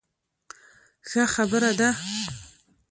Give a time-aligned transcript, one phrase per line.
[1.09, 1.89] ښه خبره ده.